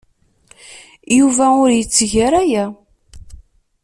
Yuba 1.17 1.45
ur 1.63 1.69
yetteg 1.73 2.11
ara 2.25 2.37
aya. 2.43 2.65